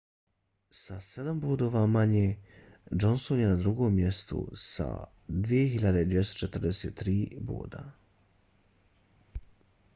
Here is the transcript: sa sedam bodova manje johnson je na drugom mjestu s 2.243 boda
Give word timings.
sa 0.83 0.95
sedam 1.07 1.41
bodova 1.41 1.81
manje 1.95 2.31
johnson 3.03 3.39
je 3.43 3.47
na 3.51 3.57
drugom 3.59 3.93
mjestu 3.99 4.41
s 4.63 4.79
2.243 5.49 7.25
boda 7.51 7.83